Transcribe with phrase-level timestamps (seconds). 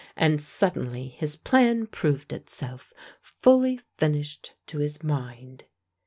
[0.15, 5.65] And suddenly his plan proved itself, fully finished to his mind.